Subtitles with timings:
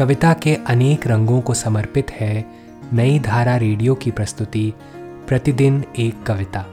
[0.00, 2.46] कविता के अनेक रंगों को समर्पित है
[2.92, 4.72] नई धारा रेडियो की प्रस्तुति,
[5.28, 6.64] प्रतिदिन एक कविता।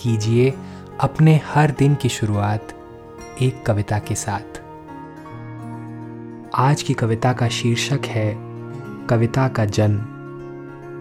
[0.00, 0.54] कीजिए
[1.00, 2.68] अपने हर दिन की शुरुआत
[3.42, 4.62] एक कविता के साथ।
[6.54, 8.36] आज की कविता का शीर्षक है,
[9.06, 10.06] कविता का जन्म।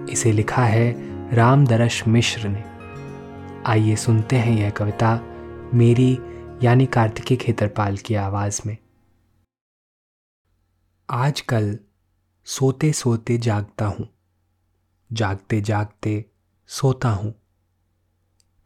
[0.10, 0.96] इसे लिखा है
[1.36, 2.64] रामदरश मिश्र ने।
[3.66, 5.20] आइए सुनते हैं यह कविता
[5.74, 6.20] मेरी
[6.64, 8.78] यानी कार्तिकी खेतरपाल की आवाज़ में।
[11.12, 11.80] आजकल
[12.46, 14.10] सोते सोते जागता हूँ।
[15.14, 16.26] जागते जागते
[16.68, 17.34] सोता हूँ।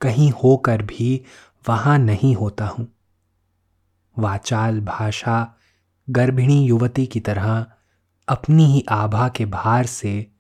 [0.02, 1.26] कहीं होकर भी
[1.70, 2.88] वहाँ नहीं होता हूँ।
[4.20, 5.56] वाचाल भाषा
[6.10, 7.66] गर्भिणी युवती की तरह
[8.28, 10.32] अपनी ही आभा के भार से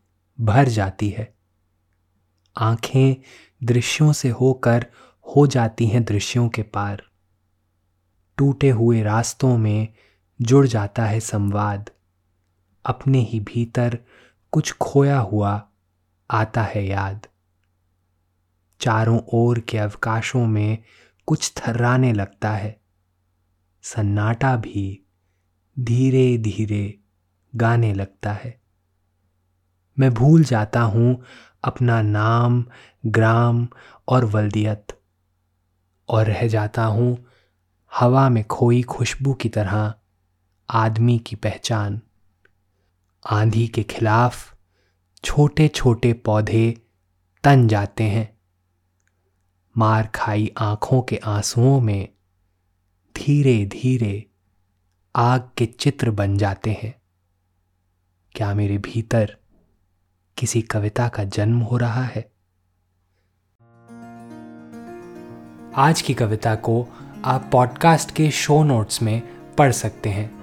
[0.41, 1.35] भर जाती है।
[2.57, 3.15] आँखें
[3.63, 4.85] दृश्यों से होकर
[5.35, 7.03] हो जाती हैं दृश्यों के पार।
[8.37, 9.87] टूटे हुए रास्तों में
[10.41, 11.89] जुड़ जाता है संवाद।
[12.85, 13.97] अपने ही भीतर
[14.51, 15.67] कुछ खोया हुआ
[16.31, 17.27] आता है याद।
[18.79, 20.77] चारों ओर के अवकाशों में
[21.27, 22.81] कुछ थर्राने लगता है।
[23.81, 25.07] सन्नाटा भी
[25.79, 26.99] धीरे धीरे
[27.55, 28.61] गाने लगता है।
[29.99, 31.23] मैं भूल जाता हूँ
[31.63, 32.65] अपना नाम,
[33.05, 33.67] ग्राम
[34.07, 34.87] और वल्दियत,
[36.09, 37.25] और रह जाता हूँ
[37.99, 39.93] हवा में खोई खुशबू की तरह
[40.69, 42.01] आदमी की पहचान।
[43.29, 44.55] आंधी के खिलाफ
[45.23, 46.81] छोटे छोटे पौधे
[47.43, 48.37] तन जाते हैं।
[49.77, 52.09] मार खाई आँखों के आंसुओं में
[53.15, 54.29] धीरे धीरे
[55.15, 57.01] आग के चित्र बन जाते हैं।
[58.31, 59.37] क्या मेरे भीतर
[60.37, 62.31] किसी कविता का जन्म हो रहा है?
[65.75, 66.87] आज की कविता को
[67.25, 69.21] आप पॉडकास्ट के शो नोट्स में
[69.55, 70.42] पढ़ सकते हैं।